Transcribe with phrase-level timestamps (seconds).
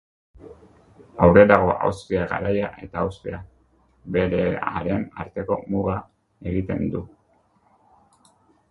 [1.25, 3.43] Aurrerago Austria Garaia eta Austria
[4.17, 6.03] Beherearen arteko muga
[6.55, 7.07] egiten du.